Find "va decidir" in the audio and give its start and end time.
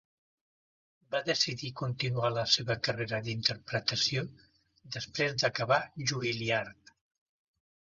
1.15-1.69